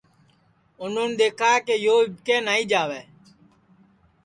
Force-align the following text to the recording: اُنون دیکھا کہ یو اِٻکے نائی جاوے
اُنون 0.81 1.09
دیکھا 1.19 1.51
کہ 1.65 1.73
یو 1.85 1.97
اِٻکے 2.05 2.37
نائی 2.45 2.63
جاوے 2.71 3.01